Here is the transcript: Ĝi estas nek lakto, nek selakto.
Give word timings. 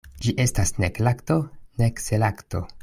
Ĝi 0.21 0.31
estas 0.45 0.73
nek 0.85 0.97
lakto, 1.09 1.39
nek 1.83 2.05
selakto. 2.09 2.67